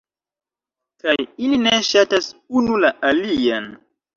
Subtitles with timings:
[1.03, 1.15] kaj
[1.49, 3.71] ili ne ŝatas unu la alian